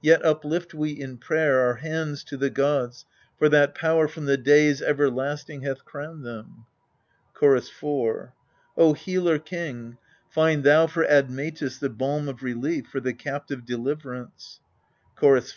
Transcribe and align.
yet 0.00 0.24
uplift 0.24 0.72
we 0.72 0.90
in 0.90 1.18
prayer 1.18 1.60
Our 1.60 1.74
hands 1.74 2.24
to 2.24 2.38
the 2.38 2.48
gods, 2.48 3.04
for 3.38 3.50
that 3.50 3.74
power 3.74 4.08
from 4.08 4.24
the 4.24 4.38
days 4.38 4.80
everlasting 4.80 5.60
hath 5.60 5.84
crowned 5.84 6.24
them. 6.24 6.64
Chorus 7.34 7.68
4.. 7.68 8.32
O 8.78 8.94
Healer 8.94 9.38
king, 9.38 9.98
Find 10.30 10.64
thou 10.64 10.86
for 10.86 11.04
Admetus 11.04 11.76
the 11.78 11.90
balm 11.90 12.26
of 12.26 12.42
relief, 12.42 12.86
for 12.88 13.00
the 13.00 13.12
captive 13.12 13.66
deliverance! 13.66 14.60
Chorus 15.14 15.52
5. 15.52 15.54